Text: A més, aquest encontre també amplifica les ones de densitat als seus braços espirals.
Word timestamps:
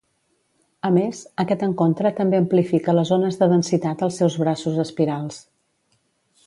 A 0.87 0.89
més, 0.95 1.19
aquest 1.43 1.65
encontre 1.67 2.13
també 2.21 2.39
amplifica 2.45 2.97
les 3.01 3.13
ones 3.19 3.39
de 3.43 3.51
densitat 3.55 4.05
als 4.09 4.21
seus 4.23 4.39
braços 4.45 4.83
espirals. 4.87 5.41